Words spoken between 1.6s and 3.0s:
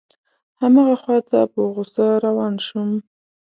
غوسه روان شوم.